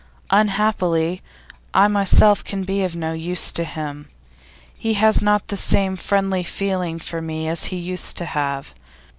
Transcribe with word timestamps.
'Unhappily, 0.31 1.21
I 1.75 1.87
myself 1.87 2.43
can 2.43 2.63
be 2.63 2.81
of 2.83 2.95
no 2.95 3.13
use 3.13 3.51
to 3.51 3.63
him; 3.63 4.09
he 4.75 4.95
has 4.95 5.21
not 5.21 5.49
the 5.49 5.57
same 5.57 5.95
friendly 5.95 6.41
feeling 6.41 6.97
for 6.97 7.21
me 7.21 7.47
as 7.47 7.65
he 7.65 7.77
used 7.77 8.17
to 8.17 8.25
have. 8.25 8.73